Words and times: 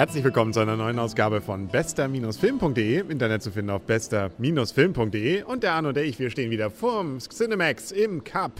Herzlich 0.00 0.24
willkommen 0.24 0.54
zu 0.54 0.60
einer 0.60 0.78
neuen 0.78 0.98
Ausgabe 0.98 1.42
von 1.42 1.68
bester-film.de. 1.68 3.00
Internet 3.10 3.42
zu 3.42 3.50
finden 3.50 3.68
auf 3.68 3.82
bester-film.de. 3.82 5.42
Und 5.42 5.62
der 5.62 5.74
Arno 5.74 5.88
und 5.88 5.94
der 5.94 6.06
ich, 6.06 6.18
wir 6.18 6.30
stehen 6.30 6.50
wieder 6.50 6.70
vorm 6.70 7.18
Cinemax 7.18 7.92
im 7.92 8.24
Cup. 8.24 8.52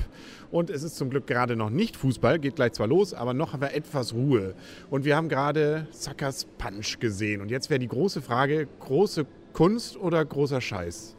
Und 0.50 0.68
es 0.68 0.82
ist 0.82 0.98
zum 0.98 1.08
Glück 1.08 1.26
gerade 1.26 1.56
noch 1.56 1.70
nicht 1.70 1.96
Fußball, 1.96 2.38
geht 2.40 2.56
gleich 2.56 2.72
zwar 2.72 2.88
los, 2.88 3.14
aber 3.14 3.32
noch 3.32 3.54
haben 3.54 3.62
wir 3.62 3.72
etwas 3.72 4.12
Ruhe. 4.12 4.54
Und 4.90 5.06
wir 5.06 5.16
haben 5.16 5.30
gerade 5.30 5.86
Suckers 5.92 6.46
Punch 6.58 6.98
gesehen. 7.00 7.40
Und 7.40 7.50
jetzt 7.50 7.70
wäre 7.70 7.80
die 7.80 7.88
große 7.88 8.20
Frage, 8.20 8.68
große 8.78 9.24
Kunst 9.54 9.96
oder 9.96 10.22
großer 10.22 10.60
Scheiß? 10.60 11.16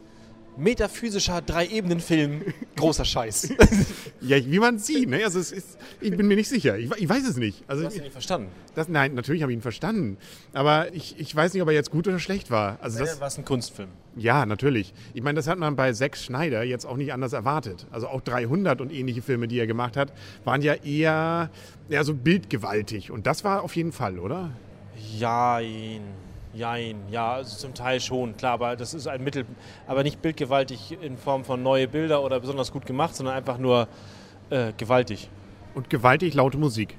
Metaphysischer 0.58 1.42
Drei-Ebenen-Film, 1.42 2.41
großer 2.76 3.05
Scheiß. 3.05 3.54
ja, 4.22 4.38
wie 4.38 4.59
man 4.59 4.80
sieht. 4.80 5.09
Ne? 5.09 5.23
Also 5.23 5.40
ist, 5.40 5.78
ich 6.00 6.16
bin 6.16 6.28
mir 6.28 6.36
nicht 6.36 6.50
sicher. 6.50 6.78
Ich, 6.78 6.92
ich 6.92 7.09
weiß 7.09 7.28
es 7.28 7.38
nicht. 7.38 7.64
Also, 7.68 7.82
du 7.84 7.88
hast 7.88 7.96
ihn 7.96 8.04
nicht 8.04 8.12
verstanden. 8.12 8.50
Das, 8.76 8.88
nein, 8.88 9.14
natürlich 9.16 9.42
habe 9.42 9.52
ich 9.52 9.58
ihn 9.58 9.62
verstanden. 9.62 10.18
Aber 10.54 10.94
ich, 10.94 11.20
ich 11.20 11.36
weiß 11.36 11.54
nicht, 11.54 11.62
ob 11.62 11.70
er 11.70 11.73
jetzt 11.73 11.92
gut 11.92 12.08
oder 12.08 12.20
schlecht 12.20 12.52
war. 12.52 12.78
Also 12.82 13.00
das 13.00 13.20
war 13.20 13.28
es 13.28 13.38
ein 13.38 13.45
Kunstfilm. 13.45 13.90
Ja, 14.16 14.45
natürlich. 14.45 14.94
Ich 15.14 15.22
meine, 15.22 15.36
das 15.36 15.48
hat 15.48 15.58
man 15.58 15.76
bei 15.76 15.94
Zack 15.94 16.18
Schneider 16.18 16.64
jetzt 16.64 16.86
auch 16.86 16.98
nicht 16.98 17.14
anders 17.14 17.34
erwartet. 17.34 17.88
Also 17.92 18.08
auch 18.08 18.22
300 18.22 18.81
und 18.81 18.92
ähnliche 18.92 19.22
Filme, 19.22 19.48
die 19.48 19.59
er 19.59 19.68
gemacht 19.68 19.98
hat, 19.98 20.14
waren 20.44 20.62
ja 20.62 20.73
eher, 20.73 21.50
eher 21.90 22.04
so 22.04 22.14
bildgewaltig. 22.14 23.12
Und 23.12 23.28
das 23.28 23.44
war 23.44 23.64
auf 23.64 23.76
jeden 23.76 23.92
Fall, 23.92 24.20
oder? 24.20 24.52
Ja, 25.18 25.59
ihn. 25.59 26.02
Jein, 26.54 26.98
ja, 27.10 27.34
also 27.34 27.58
zum 27.58 27.73
Teil 27.73 28.02
schon, 28.02 28.36
klar, 28.36 28.54
aber 28.54 28.76
das 28.76 28.94
ist 28.94 29.08
ein 29.08 29.23
Mittel, 29.23 29.46
aber 29.88 30.04
nicht 30.04 30.22
bildgewaltig 30.22 30.98
in 31.02 31.18
Form 31.18 31.46
von 31.46 31.64
neue 31.64 31.88
Bilder 31.88 32.23
oder 32.23 32.40
besonders 32.40 32.72
gut 32.73 32.86
gemacht, 32.86 33.16
sondern 33.16 33.36
einfach 33.36 33.58
nur 33.58 33.88
äh, 34.50 34.73
gewaltig. 34.75 35.30
Und 35.75 35.90
gewaltig 35.90 36.34
laute 36.34 36.58
Musik. 36.58 36.98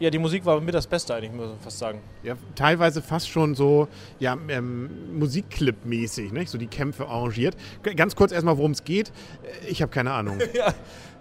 Ja, 0.00 0.10
die 0.10 0.18
Musik 0.18 0.44
war 0.44 0.60
mit 0.60 0.74
das 0.74 0.86
Beste 0.86 1.14
eigentlich, 1.14 1.32
muss 1.32 1.48
man 1.48 1.58
fast 1.58 1.78
sagen. 1.78 2.00
Ja, 2.22 2.36
teilweise 2.54 3.02
fast 3.02 3.28
schon 3.28 3.54
so 3.56 3.88
ja, 4.20 4.36
ähm, 4.48 5.18
Musikclip-mäßig, 5.18 6.32
ne? 6.32 6.46
so 6.46 6.56
die 6.56 6.68
Kämpfe 6.68 7.08
arrangiert. 7.08 7.56
Ganz 7.96 8.14
kurz 8.14 8.30
erstmal, 8.30 8.56
worum 8.58 8.70
es 8.70 8.84
geht. 8.84 9.12
Ich 9.68 9.82
habe 9.82 9.90
keine 9.90 10.12
Ahnung. 10.12 10.38
ja, 10.54 10.72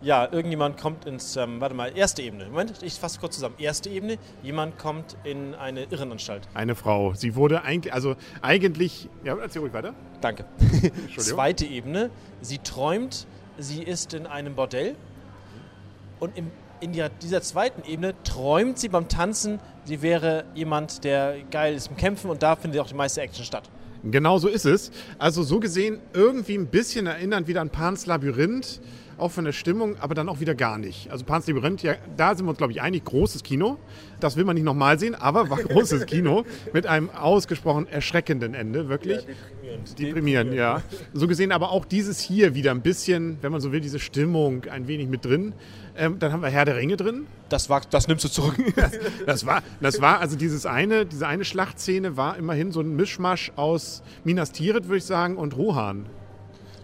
ja, 0.01 0.31
irgendjemand 0.31 0.77
kommt 0.77 1.05
ins, 1.05 1.35
ähm, 1.37 1.59
warte 1.59 1.73
mal, 1.73 1.91
erste 1.97 2.21
Ebene. 2.21 2.45
Moment, 2.45 2.83
ich 2.83 2.93
fasse 2.93 3.19
kurz 3.19 3.35
zusammen. 3.35 3.55
Erste 3.57 3.89
Ebene, 3.89 4.17
jemand 4.43 4.77
kommt 4.77 5.17
in 5.23 5.55
eine 5.55 5.85
Irrenanstalt. 5.85 6.47
Eine 6.53 6.75
Frau. 6.75 7.13
Sie 7.15 7.35
wurde 7.35 7.63
eigentlich, 7.63 7.93
also 7.93 8.15
eigentlich, 8.43 9.09
ja, 9.23 9.35
erzähl 9.37 9.61
ruhig 9.63 9.73
weiter. 9.73 9.95
Danke. 10.21 10.45
Zweite 11.17 11.65
Ebene, 11.65 12.11
sie 12.41 12.59
träumt, 12.59 13.25
sie 13.57 13.81
ist 13.81 14.13
in 14.13 14.27
einem 14.27 14.55
Bordell 14.55 14.95
und 16.19 16.37
im, 16.37 16.51
in 16.79 16.91
dieser 16.91 17.41
zweiten 17.41 17.89
Ebene 17.89 18.13
träumt 18.23 18.77
sie 18.77 18.89
beim 18.89 19.07
Tanzen, 19.07 19.59
sie 19.85 20.01
wäre 20.01 20.45
jemand, 20.55 21.03
der 21.03 21.37
geil 21.51 21.75
ist 21.75 21.89
im 21.89 21.97
Kämpfen 21.97 22.29
und 22.29 22.43
da 22.43 22.55
findet 22.55 22.79
auch 22.81 22.87
die 22.87 22.95
meiste 22.95 23.21
Action 23.21 23.45
statt. 23.45 23.69
Genau 24.03 24.37
so 24.37 24.47
ist 24.47 24.65
es. 24.65 24.91
Also 25.17 25.43
so 25.43 25.59
gesehen 25.59 25.99
irgendwie 26.13 26.55
ein 26.55 26.67
bisschen 26.67 27.07
erinnern 27.07 27.47
wieder 27.47 27.61
an 27.61 27.69
Pans 27.69 28.05
Labyrinth 28.05 28.79
auch 29.17 29.31
von 29.31 29.45
der 29.45 29.51
Stimmung, 29.51 29.97
aber 29.99 30.15
dann 30.15 30.29
auch 30.29 30.39
wieder 30.39 30.55
gar 30.55 30.77
nicht. 30.77 31.09
Also 31.11 31.25
Pan's 31.25 31.47
Labyrinth, 31.47 31.81
ja, 31.83 31.95
da 32.15 32.35
sind 32.35 32.45
wir 32.45 32.49
uns, 32.49 32.57
glaube 32.57 32.71
ich, 32.73 32.81
einig, 32.81 33.05
großes 33.05 33.43
Kino. 33.43 33.77
Das 34.19 34.35
will 34.35 34.45
man 34.45 34.55
nicht 34.55 34.63
nochmal 34.63 34.99
sehen, 34.99 35.15
aber 35.15 35.49
war 35.49 35.57
großes 35.61 36.05
Kino 36.05 36.45
mit 36.73 36.87
einem 36.87 37.09
ausgesprochen 37.09 37.87
erschreckenden 37.87 38.53
Ende, 38.53 38.89
wirklich. 38.89 39.23
Ja, 39.23 39.33
deprimierend. 39.97 40.51
Deprimierend, 40.51 40.53
ja. 40.53 40.81
So 41.13 41.27
gesehen 41.27 41.51
aber 41.51 41.71
auch 41.71 41.85
dieses 41.85 42.19
hier 42.19 42.55
wieder 42.55 42.71
ein 42.71 42.81
bisschen, 42.81 43.37
wenn 43.41 43.51
man 43.51 43.61
so 43.61 43.71
will, 43.71 43.81
diese 43.81 43.99
Stimmung 43.99 44.65
ein 44.65 44.87
wenig 44.87 45.07
mit 45.07 45.25
drin. 45.25 45.53
Ähm, 45.97 46.19
dann 46.19 46.31
haben 46.31 46.41
wir 46.41 46.49
Herr 46.49 46.65
der 46.65 46.75
Ringe 46.75 46.97
drin. 46.97 47.25
Das, 47.49 47.69
war, 47.69 47.81
das 47.89 48.07
nimmst 48.07 48.23
du 48.25 48.29
zurück. 48.29 48.55
das, 49.25 49.45
war, 49.45 49.63
das 49.81 49.99
war, 50.01 50.19
also 50.19 50.35
dieses 50.35 50.65
eine, 50.65 51.05
diese 51.05 51.27
eine 51.27 51.45
Schlachtszene 51.45 52.17
war 52.17 52.37
immerhin 52.37 52.71
so 52.71 52.81
ein 52.81 52.95
Mischmasch 52.95 53.51
aus 53.55 54.03
Minas 54.23 54.51
Tirith, 54.51 54.85
würde 54.85 54.97
ich 54.97 55.05
sagen, 55.05 55.37
und 55.37 55.57
Rohan. 55.57 56.05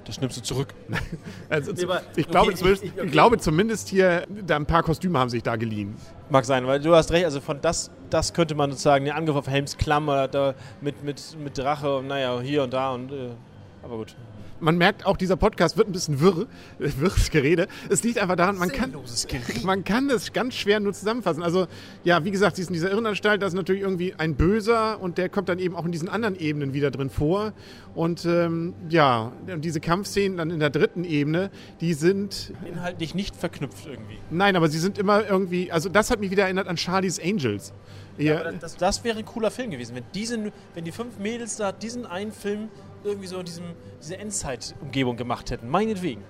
Das 0.06 0.20
nimmst 0.20 0.38
du 0.38 0.42
zurück. 0.42 0.74
also, 1.50 1.72
ich, 1.72 1.88
okay, 1.88 2.24
glaube, 2.24 2.54
ich, 2.54 2.62
ich, 2.62 2.84
ich, 2.84 3.12
glaube 3.12 3.38
zumindest 3.38 3.90
hier, 3.90 4.26
da 4.46 4.56
ein 4.58 4.66
paar 4.66 4.84
Kostüme 4.84 5.18
haben 5.18 5.30
sich 5.30 5.44
da 5.44 5.56
geliehen. 5.56 5.96
Mag 6.30 6.46
sein, 6.46 6.68
weil 6.68 6.80
du 6.80 6.94
hast 6.94 7.12
recht, 7.12 7.26
also 7.26 7.40
von 7.40 7.62
das, 7.62 7.90
das 8.10 8.34
könnte 8.34 8.56
man 8.56 8.72
sozusagen, 8.72 9.06
den 9.06 9.14
Angriff 9.14 9.36
auf 9.36 9.48
Helms 9.48 9.78
Klamm 9.78 10.10
oder 10.10 10.28
da 10.28 10.56
mit, 10.82 11.04
mit, 11.04 11.22
mit 11.42 11.58
Drache 11.58 11.98
und 11.98 12.08
naja, 12.08 12.40
hier 12.42 12.64
und 12.64 12.74
da 12.74 12.92
und 12.92 13.12
äh, 13.12 13.30
aber 13.84 13.98
gut 13.98 14.16
man 14.64 14.78
merkt 14.78 15.06
auch, 15.06 15.18
dieser 15.18 15.36
Podcast 15.36 15.78
wird 15.78 15.90
ein 15.90 15.92
bisschen 15.92 16.22
wirr, 16.22 16.48
wirres 16.80 17.30
Gerede. 17.30 17.68
Es 17.90 18.04
liegt 18.04 18.18
einfach 18.18 18.36
daran, 18.36 18.58
man 18.58 18.72
kann, 18.72 18.94
man 19.64 19.84
kann 19.84 20.08
das 20.08 20.34
ganz 20.34 20.56
schwer 20.56 20.80
nur 20.80 20.94
zusammenfassen. 20.94 21.44
Also, 21.44 21.68
ja, 22.04 22.24
wie 22.24 22.32
gesagt, 22.32 22.56
sie 22.56 22.62
ist 22.62 22.70
in 22.70 22.74
dieser 22.74 22.90
Irrenanstalt, 22.90 23.42
da 23.42 23.48
ist 23.48 23.54
natürlich 23.54 23.82
irgendwie 23.82 24.16
ein 24.18 24.36
Böser 24.36 25.02
und 25.02 25.18
der 25.18 25.30
kommt 25.30 25.50
dann 25.50 25.60
eben 25.60 25.76
auch 25.76 25.86
in 25.86 25.92
diesen 25.92 26.10
anderen 26.10 26.40
Ebenen 26.40 26.74
wieder 26.74 26.92
drin 26.92 27.10
vor. 27.10 27.54
Und 27.94 28.26
ähm, 28.26 28.74
ja, 28.90 29.34
diese 29.58 29.80
Kampfszenen 29.80 30.38
dann 30.38 30.50
in 30.50 30.60
der 30.60 30.70
dritten 30.70 31.04
Ebene, 31.04 31.52
die 31.82 31.94
sind. 31.94 32.54
Inhaltlich 32.66 33.14
nicht 33.14 33.36
verknüpft 33.36 33.86
irgendwie. 33.86 34.18
Nein, 34.32 34.56
aber 34.56 34.70
sie 34.70 34.80
sind 34.80 34.98
immer 34.98 35.28
irgendwie. 35.28 35.72
Also, 35.72 35.90
das 35.90 36.10
hat 36.10 36.20
mich 36.20 36.32
wieder 36.32 36.44
erinnert 36.44 36.68
an 36.68 36.78
Charlie's 36.78 37.20
Angels. 37.20 37.74
Ja, 38.18 38.46
ja 38.46 38.52
das, 38.52 38.78
das, 38.78 39.04
wäre 39.04 39.20
ein 39.20 39.26
cooler 39.26 39.52
Film 39.52 39.72
gewesen, 39.72 39.96
wenn, 39.96 40.04
diese, 40.14 40.52
wenn 40.76 40.86
die 40.86 40.92
fünf 40.92 41.18
Mädels 41.18 41.58
da 41.58 41.72
diesen 41.72 42.06
einen 42.06 42.32
Film 42.32 42.70
irgendwie 43.04 43.28
so 43.28 43.40
in 43.40 43.46
diesem, 43.46 43.66
diese 44.02 44.18
Endzeit-Umgebung 44.18 45.18
gemacht 45.18 45.52
hätten. 45.52 45.70
Meinetwegen. 45.70 46.22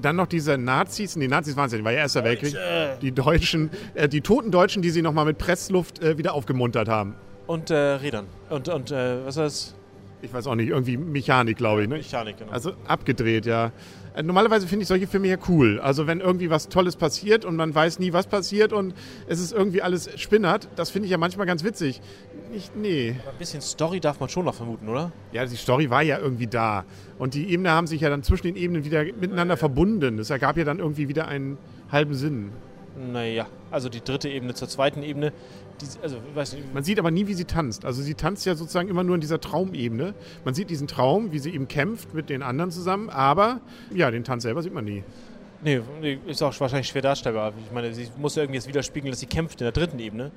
Dann 0.00 0.16
noch 0.16 0.28
diese 0.28 0.56
Nazis, 0.56 1.14
die 1.14 1.28
Nazis 1.28 1.56
waren 1.56 1.66
es 1.66 1.72
ja, 1.72 1.84
war 1.84 1.92
ja 1.92 1.98
Erster 1.98 2.24
Weltkrieg. 2.24 2.56
Die 3.00 3.12
Deutschen, 3.12 3.70
äh, 3.94 4.08
die 4.08 4.20
toten 4.20 4.50
Deutschen, 4.50 4.82
die 4.82 4.90
sie 4.90 5.02
nochmal 5.02 5.24
mit 5.24 5.38
Pressluft 5.38 6.02
äh, 6.02 6.16
wieder 6.16 6.32
aufgemuntert 6.32 6.88
haben. 6.88 7.16
Und 7.46 7.70
äh, 7.70 7.74
Rädern. 7.74 8.26
Und, 8.48 8.68
und 8.68 8.92
äh, 8.92 9.26
was 9.26 9.36
heißt 9.36 9.74
ich 10.22 10.32
weiß 10.32 10.46
auch 10.46 10.54
nicht, 10.54 10.68
irgendwie 10.68 10.96
Mechanik, 10.96 11.56
glaube 11.56 11.82
ich. 11.82 11.88
Ne? 11.88 11.96
Mechanik, 11.96 12.38
genau. 12.38 12.52
Also 12.52 12.72
abgedreht, 12.86 13.46
ja. 13.46 13.72
Äh, 14.14 14.22
normalerweise 14.22 14.66
finde 14.66 14.82
ich 14.82 14.88
solche 14.88 15.06
Filme 15.06 15.28
ja 15.28 15.36
cool. 15.48 15.80
Also 15.80 16.06
wenn 16.06 16.20
irgendwie 16.20 16.50
was 16.50 16.68
Tolles 16.68 16.96
passiert 16.96 17.44
und 17.44 17.56
man 17.56 17.74
weiß 17.74 17.98
nie, 17.98 18.12
was 18.12 18.26
passiert 18.26 18.72
und 18.72 18.94
es 19.28 19.40
ist 19.40 19.52
irgendwie 19.52 19.82
alles 19.82 20.10
spinnert, 20.20 20.68
das 20.76 20.90
finde 20.90 21.06
ich 21.06 21.12
ja 21.12 21.18
manchmal 21.18 21.46
ganz 21.46 21.64
witzig. 21.64 22.00
Nicht, 22.52 22.76
nee. 22.76 23.16
Aber 23.22 23.32
ein 23.32 23.38
bisschen 23.38 23.60
Story 23.60 24.00
darf 24.00 24.20
man 24.20 24.28
schon 24.28 24.44
noch 24.44 24.54
vermuten, 24.54 24.88
oder? 24.88 25.12
Ja, 25.32 25.46
die 25.46 25.56
Story 25.56 25.90
war 25.90 26.02
ja 26.02 26.18
irgendwie 26.18 26.46
da. 26.46 26.84
Und 27.18 27.34
die 27.34 27.50
Ebenen 27.50 27.72
haben 27.72 27.86
sich 27.86 28.00
ja 28.00 28.10
dann 28.10 28.22
zwischen 28.22 28.48
den 28.48 28.56
Ebenen 28.56 28.84
wieder 28.84 29.04
miteinander 29.04 29.56
verbunden. 29.56 30.18
Es 30.18 30.30
ergab 30.30 30.56
ja 30.56 30.64
dann 30.64 30.78
irgendwie 30.78 31.08
wieder 31.08 31.28
einen 31.28 31.58
halben 31.92 32.14
Sinn. 32.14 32.50
Naja, 32.96 33.46
also 33.70 33.88
die 33.88 34.02
dritte 34.02 34.28
Ebene 34.28 34.54
zur 34.54 34.68
zweiten 34.68 35.02
Ebene. 35.02 35.32
Die, 35.80 35.86
also, 36.02 36.16
nicht. 36.34 36.74
Man 36.74 36.84
sieht 36.84 36.98
aber 36.98 37.10
nie, 37.10 37.26
wie 37.26 37.34
sie 37.34 37.44
tanzt. 37.44 37.84
Also 37.84 38.02
sie 38.02 38.14
tanzt 38.14 38.44
ja 38.44 38.54
sozusagen 38.54 38.88
immer 38.88 39.04
nur 39.04 39.14
in 39.14 39.20
dieser 39.20 39.40
Traumebene. 39.40 40.14
Man 40.44 40.54
sieht 40.54 40.70
diesen 40.70 40.86
Traum, 40.86 41.32
wie 41.32 41.38
sie 41.38 41.54
eben 41.54 41.68
kämpft 41.68 42.14
mit 42.14 42.28
den 42.28 42.42
anderen 42.42 42.70
zusammen, 42.70 43.08
aber 43.08 43.60
ja, 43.94 44.10
den 44.10 44.24
Tanz 44.24 44.42
selber 44.42 44.62
sieht 44.62 44.74
man 44.74 44.84
nie. 44.84 45.02
Nee, 45.62 45.82
ist 46.26 46.42
auch 46.42 46.58
wahrscheinlich 46.58 46.88
schwer 46.88 47.02
darstellbar. 47.02 47.52
Ich 47.66 47.72
meine, 47.72 47.92
sie 47.92 48.08
muss 48.18 48.34
ja 48.34 48.42
irgendwie 48.42 48.56
jetzt 48.56 48.68
widerspiegeln, 48.68 49.12
dass 49.12 49.20
sie 49.20 49.26
kämpft 49.26 49.60
in 49.60 49.66
der 49.66 49.72
dritten 49.72 49.98
Ebene 49.98 50.30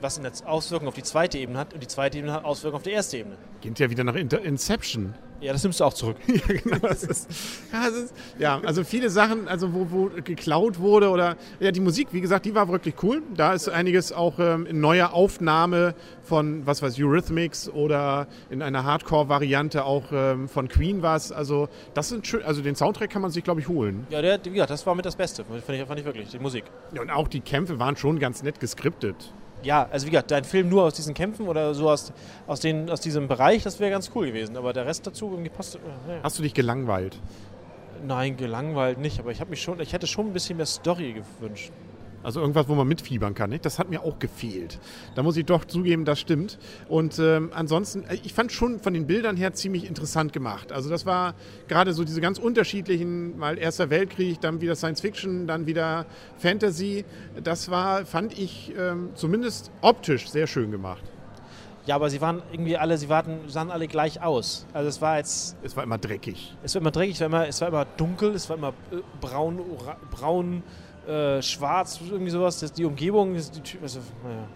was 0.00 0.18
eine 0.18 0.30
Auswirkung 0.44 0.88
auf 0.88 0.94
die 0.94 1.02
zweite 1.02 1.38
Ebene 1.38 1.58
hat 1.58 1.74
und 1.74 1.82
die 1.82 1.88
zweite 1.88 2.18
Ebene 2.18 2.32
hat 2.32 2.44
Auswirkungen 2.44 2.76
auf 2.76 2.82
die 2.82 2.90
erste 2.90 3.18
Ebene. 3.18 3.36
Geht 3.60 3.78
ja 3.78 3.90
wieder 3.90 4.04
nach 4.04 4.14
Inception. 4.14 5.14
Ja, 5.40 5.52
das 5.52 5.62
nimmst 5.62 5.80
du 5.80 5.84
auch 5.84 5.92
zurück. 5.92 6.16
ja, 6.26 6.40
genau. 6.46 6.86
Ist, 6.88 7.28
ja, 7.72 7.86
ist, 7.88 8.14
ja, 8.38 8.60
also 8.64 8.84
viele 8.84 9.10
Sachen, 9.10 9.48
also 9.48 9.74
wo, 9.74 9.86
wo 9.90 10.10
geklaut 10.24 10.78
wurde 10.78 11.10
oder 11.10 11.36
ja, 11.60 11.70
die 11.72 11.80
Musik, 11.80 12.08
wie 12.12 12.20
gesagt, 12.20 12.46
die 12.46 12.54
war 12.54 12.68
wirklich 12.68 12.94
cool. 13.02 13.22
Da 13.34 13.52
ist 13.52 13.68
einiges 13.68 14.12
auch 14.12 14.38
ähm, 14.38 14.66
in 14.66 14.80
neuer 14.80 15.12
Aufnahme 15.12 15.94
von, 16.22 16.66
was 16.66 16.80
weiß 16.80 16.98
Eurythmics 16.98 17.68
oder 17.68 18.28
in 18.48 18.62
einer 18.62 18.84
Hardcore-Variante 18.84 19.84
auch 19.84 20.04
ähm, 20.10 20.48
von 20.48 20.68
Queen 20.68 21.02
was. 21.02 21.32
Also 21.32 21.68
das 21.92 22.08
sind 22.08 22.26
schön, 22.26 22.42
also 22.42 22.62
den 22.62 22.74
Soundtrack 22.74 23.10
kann 23.10 23.22
man 23.22 23.30
sich, 23.30 23.44
glaube 23.44 23.60
ich, 23.60 23.68
holen. 23.68 24.06
Ja, 24.08 24.22
der, 24.22 24.40
ja, 24.52 24.66
das 24.66 24.86
war 24.86 24.94
mit 24.94 25.04
das 25.04 25.16
Beste, 25.16 25.44
fand 25.44 25.58
ich, 25.58 25.86
fand 25.86 26.00
ich 26.00 26.06
wirklich, 26.06 26.30
die 26.30 26.38
Musik. 26.38 26.64
Ja, 26.94 27.02
und 27.02 27.10
auch 27.10 27.28
die 27.28 27.40
Kämpfe 27.40 27.78
waren 27.78 27.96
schon 27.96 28.18
ganz 28.18 28.42
nett 28.42 28.58
geskriptet 28.58 29.34
ja, 29.66 29.88
also 29.90 30.06
wie 30.06 30.10
gesagt, 30.10 30.30
dein 30.30 30.44
Film 30.44 30.68
nur 30.68 30.84
aus 30.84 30.94
diesen 30.94 31.12
Kämpfen 31.12 31.48
oder 31.48 31.74
so 31.74 31.90
aus, 31.90 32.12
aus, 32.46 32.60
den, 32.60 32.88
aus 32.88 33.00
diesem 33.00 33.28
Bereich, 33.28 33.64
das 33.64 33.80
wäre 33.80 33.90
ganz 33.90 34.10
cool 34.14 34.26
gewesen. 34.28 34.56
Aber 34.56 34.72
der 34.72 34.86
Rest 34.86 35.06
dazu 35.06 35.30
irgendwie 35.30 35.50
passt. 35.50 35.74
Äh, 35.74 35.78
ja. 35.78 36.20
Hast 36.22 36.38
du 36.38 36.42
dich 36.42 36.54
gelangweilt? 36.54 37.18
Nein, 38.06 38.36
gelangweilt 38.36 38.98
nicht, 38.98 39.18
aber 39.18 39.32
ich 39.32 39.40
habe 39.40 39.50
mich 39.50 39.62
schon, 39.62 39.80
ich 39.80 39.92
hätte 39.92 40.06
schon 40.06 40.28
ein 40.28 40.32
bisschen 40.32 40.56
mehr 40.56 40.66
Story 40.66 41.14
gewünscht. 41.14 41.72
Also 42.26 42.40
irgendwas, 42.40 42.66
wo 42.66 42.74
man 42.74 42.88
mitfiebern 42.88 43.36
kann. 43.36 43.50
Nicht? 43.50 43.64
Das 43.64 43.78
hat 43.78 43.88
mir 43.88 44.02
auch 44.02 44.18
gefehlt. 44.18 44.80
Da 45.14 45.22
muss 45.22 45.36
ich 45.36 45.46
doch 45.46 45.64
zugeben, 45.64 46.04
das 46.04 46.18
stimmt. 46.18 46.58
Und 46.88 47.20
ähm, 47.20 47.52
ansonsten, 47.54 48.02
äh, 48.02 48.18
ich 48.24 48.34
fand 48.34 48.50
schon 48.50 48.80
von 48.80 48.94
den 48.94 49.06
Bildern 49.06 49.36
her 49.36 49.54
ziemlich 49.54 49.86
interessant 49.86 50.32
gemacht. 50.32 50.72
Also 50.72 50.90
das 50.90 51.06
war 51.06 51.36
gerade 51.68 51.92
so 51.92 52.02
diese 52.02 52.20
ganz 52.20 52.40
unterschiedlichen, 52.40 53.38
mal 53.38 53.58
Erster 53.58 53.90
Weltkrieg, 53.90 54.40
dann 54.40 54.60
wieder 54.60 54.74
Science 54.74 55.02
Fiction, 55.02 55.46
dann 55.46 55.66
wieder 55.66 56.04
Fantasy. 56.38 57.04
Das 57.44 57.70
war, 57.70 58.04
fand 58.04 58.36
ich 58.36 58.74
ähm, 58.76 59.10
zumindest 59.14 59.70
optisch 59.80 60.28
sehr 60.28 60.48
schön 60.48 60.72
gemacht. 60.72 61.04
Ja, 61.84 61.94
aber 61.94 62.10
sie 62.10 62.20
waren 62.20 62.42
irgendwie 62.50 62.76
alle, 62.76 62.98
sie 62.98 63.08
waren, 63.08 63.48
sahen 63.48 63.70
alle 63.70 63.86
gleich 63.86 64.20
aus. 64.20 64.66
Also 64.72 64.88
es 64.88 65.00
war 65.00 65.18
jetzt. 65.18 65.56
Es 65.62 65.76
war 65.76 65.84
immer 65.84 65.98
dreckig. 65.98 66.56
Es 66.64 66.74
war 66.74 66.80
immer 66.80 66.90
dreckig, 66.90 67.14
es 67.14 67.20
war 67.20 67.26
immer, 67.28 67.46
es 67.46 67.60
war 67.60 67.68
immer 67.68 67.84
dunkel, 67.84 68.34
es 68.34 68.50
war 68.50 68.56
immer 68.56 68.74
äh, 68.90 68.96
braun, 69.20 69.60
braun 70.10 70.64
äh, 71.06 71.42
schwarz, 71.42 72.00
irgendwie 72.10 72.30
sowas. 72.30 72.60
Das, 72.60 72.72
die 72.72 72.84
Umgebung, 72.84 73.34
ist 73.34 73.56
die, 73.56 73.78
also, 73.82 74.00
naja. 74.24 74.46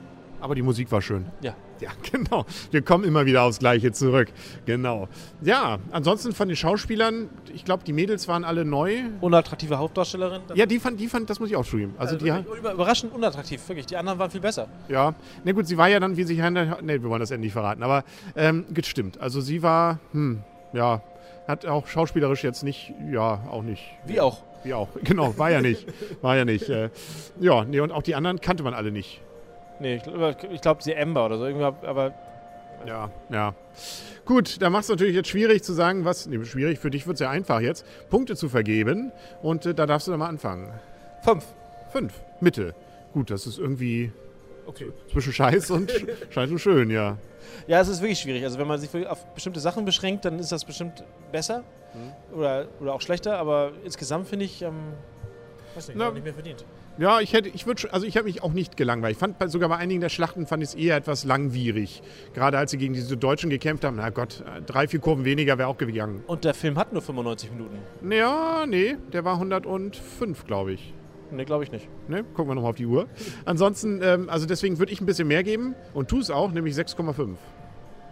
Aber 0.40 0.54
die 0.54 0.62
Musik 0.62 0.90
war 0.90 1.02
schön. 1.02 1.26
Ja. 1.42 1.54
Ja, 1.80 1.90
genau. 2.12 2.44
Wir 2.70 2.82
kommen 2.82 3.04
immer 3.04 3.26
wieder 3.26 3.42
aufs 3.42 3.58
Gleiche 3.58 3.92
zurück. 3.92 4.28
Genau. 4.66 5.08
Ja, 5.40 5.78
ansonsten 5.92 6.32
von 6.32 6.48
den 6.48 6.56
Schauspielern, 6.56 7.30
ich 7.54 7.64
glaube, 7.64 7.84
die 7.84 7.92
Mädels 7.92 8.28
waren 8.28 8.44
alle 8.44 8.64
neu. 8.64 9.02
Unattraktive 9.20 9.78
Hauptdarstellerin. 9.78 10.42
Ja, 10.54 10.66
die 10.66 10.78
fand, 10.78 11.00
die 11.00 11.08
fand, 11.08 11.30
das 11.30 11.40
muss 11.40 11.48
ich 11.50 11.56
auch 11.56 11.66
zugeben. 11.66 11.94
Also, 11.98 12.14
also 12.16 12.26
die, 12.26 12.58
überraschend 12.58 13.14
unattraktiv, 13.14 13.66
wirklich. 13.68 13.86
Die 13.86 13.96
anderen 13.96 14.18
waren 14.18 14.30
viel 14.30 14.40
besser. 14.40 14.68
Ja, 14.88 15.14
na 15.44 15.52
gut, 15.52 15.66
sie 15.66 15.78
war 15.78 15.88
ja 15.88 16.00
dann, 16.00 16.16
wie 16.16 16.24
sich 16.24 16.40
Ne, 16.40 16.76
wir 17.02 17.04
wollen 17.04 17.20
das 17.20 17.30
endlich 17.30 17.52
verraten, 17.52 17.82
aber 17.82 18.02
ähm, 18.34 18.64
stimmt. 18.82 19.20
Also 19.20 19.40
sie 19.40 19.62
war, 19.62 20.00
hm, 20.12 20.42
ja, 20.72 21.02
hat 21.46 21.66
auch 21.66 21.86
schauspielerisch 21.86 22.44
jetzt 22.44 22.62
nicht, 22.62 22.92
ja, 23.10 23.40
auch 23.50 23.62
nicht. 23.62 23.82
Wie 24.04 24.20
auch. 24.20 24.38
Wie 24.62 24.74
auch, 24.74 24.88
genau, 25.04 25.36
war 25.38 25.50
ja 25.50 25.62
nicht. 25.62 25.86
War 26.22 26.36
ja 26.36 26.44
nicht. 26.44 26.68
Äh, 26.68 26.90
ja, 27.40 27.64
nee, 27.64 27.80
und 27.80 27.92
auch 27.92 28.02
die 28.02 28.14
anderen 28.14 28.40
kannte 28.40 28.62
man 28.62 28.74
alle 28.74 28.92
nicht. 28.92 29.20
Nee, 29.80 29.96
ich 29.96 30.02
glaube, 30.02 30.36
glaub, 30.60 30.82
sie 30.82 30.92
Ember 30.92 31.26
oder 31.26 31.38
so, 31.38 31.46
irgendwie, 31.46 31.64
aber. 31.64 32.14
Ja, 32.86 33.10
ja. 33.30 33.54
Gut, 34.24 34.62
da 34.62 34.70
macht 34.70 34.84
es 34.84 34.88
natürlich 34.88 35.14
jetzt 35.14 35.28
schwierig 35.28 35.62
zu 35.62 35.72
sagen, 35.72 36.04
was. 36.04 36.26
Nee, 36.26 36.44
schwierig, 36.44 36.78
für 36.78 36.90
dich 36.90 37.06
wird 37.06 37.14
es 37.14 37.20
ja 37.20 37.30
einfach 37.30 37.60
jetzt, 37.60 37.86
Punkte 38.10 38.36
zu 38.36 38.48
vergeben. 38.48 39.12
Und 39.42 39.66
äh, 39.66 39.74
da 39.74 39.86
darfst 39.86 40.06
du 40.06 40.12
dann 40.12 40.20
mal 40.20 40.28
anfangen. 40.28 40.72
Fünf. 41.22 41.44
Fünf. 41.90 42.12
Mitte. 42.40 42.74
Gut, 43.12 43.30
das 43.30 43.46
ist 43.46 43.58
irgendwie 43.58 44.12
okay. 44.66 44.92
zwischen 45.10 45.32
Scheiß 45.32 45.70
und 45.70 45.92
Scheiß 46.30 46.50
und 46.50 46.58
schön, 46.58 46.90
ja. 46.90 47.18
Ja, 47.66 47.80
es 47.80 47.88
ist 47.88 48.00
wirklich 48.00 48.18
schwierig. 48.18 48.44
Also 48.44 48.58
wenn 48.58 48.66
man 48.66 48.78
sich 48.80 48.94
auf 49.06 49.24
bestimmte 49.34 49.60
Sachen 49.60 49.84
beschränkt, 49.84 50.24
dann 50.24 50.38
ist 50.38 50.52
das 50.52 50.64
bestimmt 50.64 51.04
besser 51.32 51.64
mhm. 51.94 52.36
oder, 52.36 52.68
oder 52.80 52.94
auch 52.94 53.00
schlechter. 53.00 53.38
Aber 53.38 53.72
insgesamt 53.84 54.28
finde 54.28 54.44
ich, 54.44 54.62
ähm, 54.62 54.74
weiß 55.74 55.88
nicht, 55.88 55.96
Na, 55.98 56.10
nicht 56.10 56.24
mehr 56.24 56.34
verdient. 56.34 56.64
Ja, 56.98 57.20
ich 57.20 57.32
hätte, 57.32 57.48
ich 57.48 57.66
würde, 57.66 57.90
also 57.92 58.06
ich 58.06 58.16
habe 58.16 58.26
mich 58.26 58.42
auch 58.42 58.52
nicht 58.52 58.76
gelangweilt. 58.76 59.12
Ich 59.12 59.18
fand 59.18 59.36
sogar 59.50 59.68
bei 59.68 59.76
einigen 59.76 60.00
der 60.00 60.10
Schlachten 60.10 60.46
fand 60.46 60.62
ich 60.62 60.70
es 60.70 60.74
eher 60.74 60.96
etwas 60.96 61.24
langwierig. 61.24 62.02
Gerade 62.34 62.58
als 62.58 62.72
sie 62.72 62.78
gegen 62.78 62.92
diese 62.92 63.16
Deutschen 63.16 63.48
gekämpft 63.48 63.84
haben. 63.84 63.96
Na 63.96 64.10
Gott, 64.10 64.44
drei, 64.66 64.86
vier 64.86 65.00
Kurven 65.00 65.24
weniger 65.24 65.56
wäre 65.56 65.68
auch 65.68 65.78
gegangen. 65.78 66.22
Und 66.26 66.44
der 66.44 66.52
Film 66.52 66.76
hat 66.76 66.92
nur 66.92 67.00
95 67.00 67.52
Minuten. 67.52 67.78
Ja, 68.10 68.66
nee, 68.66 68.96
der 69.12 69.24
war 69.24 69.34
105, 69.34 70.44
glaube 70.44 70.72
ich. 70.72 70.92
Nee, 71.32 71.44
glaube 71.44 71.64
ich 71.64 71.72
nicht. 71.72 71.88
Ne, 72.08 72.24
gucken 72.34 72.48
wir 72.50 72.54
nochmal 72.54 72.70
auf 72.70 72.76
die 72.76 72.86
Uhr. 72.86 73.06
Ansonsten, 73.44 74.00
ähm, 74.02 74.28
also 74.28 74.46
deswegen 74.46 74.78
würde 74.78 74.92
ich 74.92 75.00
ein 75.00 75.06
bisschen 75.06 75.28
mehr 75.28 75.42
geben 75.42 75.74
und 75.94 76.08
tu 76.08 76.20
es 76.20 76.30
auch, 76.30 76.50
nämlich 76.52 76.74
6,5. 76.74 77.36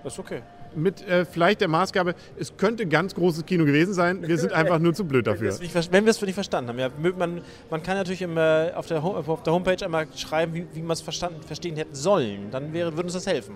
Das 0.04 0.12
ist 0.12 0.18
okay. 0.18 0.42
Mit 0.76 1.06
äh, 1.08 1.24
vielleicht 1.24 1.60
der 1.60 1.68
Maßgabe, 1.68 2.14
es 2.38 2.56
könnte 2.56 2.86
ganz 2.86 3.14
großes 3.14 3.46
Kino 3.46 3.64
gewesen 3.64 3.94
sein, 3.94 4.26
wir 4.26 4.38
sind 4.38 4.52
einfach 4.52 4.78
nur 4.78 4.92
zu 4.92 5.04
blöd 5.04 5.26
dafür. 5.26 5.58
wenn 5.90 6.04
wir 6.04 6.10
es 6.10 6.20
nicht 6.20 6.34
verstanden 6.34 6.70
haben. 6.70 6.78
Ja, 6.78 6.90
man, 7.16 7.40
man 7.70 7.82
kann 7.82 7.96
natürlich 7.96 8.22
im, 8.22 8.36
äh, 8.36 8.72
auf, 8.72 8.86
der 8.86 9.02
auf 9.02 9.42
der 9.42 9.52
Homepage 9.52 9.82
einmal 9.84 10.06
schreiben, 10.14 10.54
wie, 10.54 10.66
wie 10.74 10.82
man 10.82 10.92
es 10.92 11.00
verstehen 11.00 11.76
hätten 11.76 11.94
sollen. 11.94 12.50
Dann 12.50 12.72
wäre, 12.72 12.92
würde 12.92 13.04
uns 13.04 13.14
das 13.14 13.26
helfen. 13.26 13.54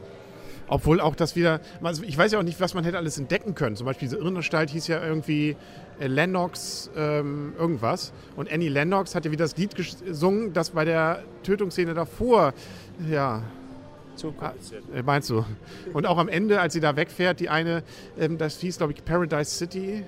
Obwohl 0.73 1.03
auch 1.03 1.15
das 1.15 1.37
wieder, 1.37 1.61
also 1.83 2.03
ich 2.03 2.17
weiß 2.17 2.33
ja 2.33 2.39
auch 2.39 2.43
nicht, 2.43 2.59
was 2.59 2.73
man 2.73 2.83
hätte 2.83 2.97
alles 2.97 3.19
entdecken 3.19 3.55
können. 3.55 3.77
Zum 3.77 3.85
Beispiel 3.85 4.09
diese 4.09 4.17
Irrenanstalt 4.17 4.71
hieß 4.71 4.87
ja 4.87 5.05
irgendwie 5.05 5.55
äh, 6.01 6.07
Lennox 6.07 6.91
ähm, 6.97 7.53
irgendwas. 7.59 8.15
Und 8.37 8.51
Annie 8.51 8.71
Lennox 8.71 9.15
hat 9.15 9.27
ja 9.27 9.31
wieder 9.31 9.45
das 9.45 9.55
Lied 9.59 9.75
gesungen, 9.75 10.55
das 10.55 10.71
bei 10.71 10.87
der 10.87 11.25
Tötungsszene 11.43 11.93
davor, 11.93 12.55
ja. 13.07 13.43
Zu. 14.17 14.35
Ah, 14.41 14.53
meinst 15.05 15.29
du? 15.29 15.45
Und 15.93 16.07
auch 16.07 16.17
am 16.17 16.29
Ende, 16.29 16.59
als 16.59 16.73
sie 16.73 16.81
da 16.81 16.97
wegfährt, 16.97 17.41
die 17.41 17.51
eine, 17.51 17.83
ähm, 18.19 18.39
das 18.39 18.59
hieß, 18.59 18.79
glaube 18.79 18.95
ich, 18.95 19.05
Paradise 19.05 19.51
City. 19.51 20.05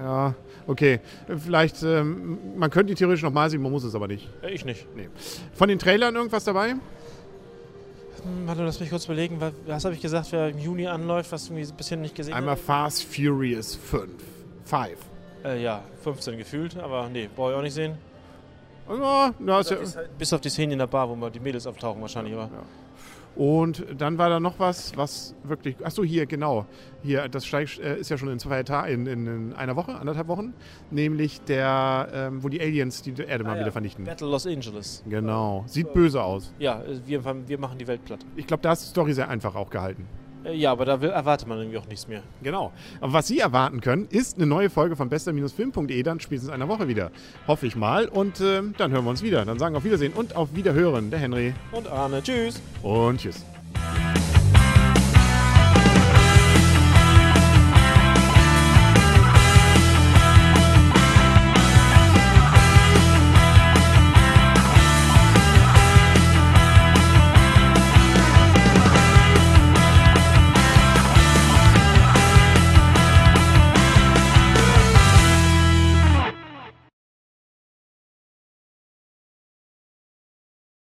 Ja, 0.00 0.36
okay. 0.68 1.00
Vielleicht, 1.26 1.82
ähm, 1.82 2.38
man 2.56 2.70
könnte 2.70 2.92
die 2.92 2.94
theoretisch 2.94 3.24
nochmal 3.24 3.50
sehen, 3.50 3.62
man 3.62 3.72
muss 3.72 3.82
es 3.82 3.96
aber 3.96 4.06
nicht. 4.06 4.28
Ich 4.48 4.64
nicht. 4.64 4.86
Nee. 4.94 5.08
Von 5.54 5.68
den 5.68 5.80
Trailern 5.80 6.14
irgendwas 6.14 6.44
dabei? 6.44 6.76
Hm, 8.24 8.46
warte, 8.46 8.62
lass 8.64 8.80
mich 8.80 8.90
kurz 8.90 9.04
überlegen. 9.04 9.40
Was, 9.40 9.52
was 9.66 9.84
habe 9.84 9.94
ich 9.94 10.00
gesagt, 10.00 10.32
wer 10.32 10.48
im 10.48 10.58
Juni 10.58 10.86
anläuft, 10.86 11.30
was 11.30 11.48
du 11.48 11.54
ein 11.54 11.76
bisschen 11.76 12.00
nicht 12.00 12.14
gesehen 12.14 12.34
Einmal 12.34 12.56
Fast 12.56 13.04
Furious 13.04 13.74
5. 13.76 14.10
5. 14.64 14.90
Äh, 15.44 15.62
ja, 15.62 15.82
15 16.02 16.38
gefühlt, 16.38 16.76
aber 16.78 17.08
nee, 17.10 17.28
brauche 17.34 17.52
ich 17.52 17.56
auch 17.58 17.62
nicht 17.62 17.74
sehen. 17.74 17.98
Ja, 18.88 19.32
bis, 19.38 19.72
auf 19.72 19.78
die, 19.78 19.98
bis 20.18 20.32
auf 20.32 20.40
die 20.40 20.48
Szene 20.50 20.72
in 20.74 20.78
der 20.78 20.86
Bar, 20.86 21.08
wo 21.08 21.14
mal 21.14 21.30
die 21.30 21.40
Mädels 21.40 21.66
auftauchen 21.66 22.00
wahrscheinlich. 22.00 22.34
Aber. 22.34 22.44
Ja. 22.44 22.62
Und 23.36 23.84
dann 23.98 24.16
war 24.18 24.28
da 24.28 24.38
noch 24.38 24.58
was, 24.58 24.96
was 24.96 25.34
wirklich. 25.42 25.84
Achso, 25.84 26.04
hier, 26.04 26.26
genau. 26.26 26.66
Hier, 27.02 27.28
das 27.28 27.46
steigt, 27.46 27.78
äh, 27.80 27.98
ist 27.98 28.08
ja 28.08 28.16
schon 28.16 28.28
in 28.28 28.38
zwei 28.38 28.62
Tagen, 28.62 29.06
in, 29.06 29.26
in, 29.26 29.52
einer 29.54 29.76
Woche, 29.76 29.94
anderthalb 29.96 30.28
Wochen. 30.28 30.54
Nämlich 30.90 31.40
der, 31.42 32.08
ähm, 32.12 32.42
wo 32.42 32.48
die 32.48 32.60
Aliens 32.60 33.02
die 33.02 33.10
Erde 33.10 33.44
ah, 33.44 33.48
mal 33.48 33.54
ja. 33.54 33.62
wieder 33.62 33.72
vernichten. 33.72 34.04
Battle 34.04 34.28
Los 34.28 34.46
Angeles. 34.46 35.02
Genau. 35.08 35.64
Sieht 35.66 35.92
böse 35.92 36.22
aus. 36.22 36.52
Ja, 36.58 36.82
wir, 37.06 37.24
wir 37.48 37.58
machen 37.58 37.78
die 37.78 37.86
Welt 37.86 38.04
platt. 38.04 38.20
Ich 38.36 38.46
glaube, 38.46 38.62
da 38.62 38.72
ist 38.72 38.84
die 38.84 38.88
Story 38.88 39.12
sehr 39.12 39.28
einfach 39.28 39.56
auch 39.56 39.70
gehalten. 39.70 40.06
Äh, 40.44 40.54
ja, 40.54 40.72
aber 40.72 40.84
da 40.84 40.94
erwartet 40.96 41.48
man 41.48 41.58
irgendwie 41.58 41.78
auch 41.78 41.86
nichts 41.86 42.08
mehr. 42.08 42.22
Genau. 42.42 42.72
Aber 43.00 43.12
was 43.12 43.26
Sie 43.26 43.38
erwarten 43.38 43.80
können, 43.80 44.06
ist 44.10 44.36
eine 44.36 44.46
neue 44.46 44.70
Folge 44.70 44.96
von 44.96 45.08
bester-film.de, 45.08 46.02
dann 46.02 46.20
spätestens 46.20 46.52
einer 46.52 46.68
Woche 46.68 46.88
wieder. 46.88 47.10
Hoffe 47.46 47.66
ich 47.66 47.76
mal. 47.76 48.06
Und 48.06 48.40
äh, 48.40 48.62
dann 48.76 48.92
hören 48.92 49.04
wir 49.04 49.10
uns 49.10 49.22
wieder. 49.22 49.44
Dann 49.44 49.58
sagen 49.58 49.74
wir 49.74 49.78
auf 49.78 49.84
Wiedersehen 49.84 50.12
und 50.12 50.36
auf 50.36 50.54
Wiederhören. 50.54 51.10
Der 51.10 51.18
Henry. 51.18 51.54
Und 51.72 51.88
Arne. 51.88 52.22
Tschüss. 52.22 52.60
Und 52.82 53.20
tschüss. 53.20 53.44